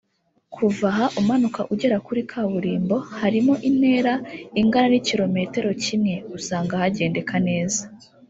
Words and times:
Kuva 0.55 0.85
aha 0.93 1.05
umanuka 1.19 1.61
ugera 1.73 1.97
kuri 2.07 2.21
kaburimbo 2.31 2.95
(harimo 3.21 3.53
intera 3.69 4.13
ingana 4.61 4.87
n’ikilometero 4.91 5.69
kimwe) 5.83 6.13
usanga 6.37 6.73
hagendeka 6.81 7.35
neza 7.47 7.81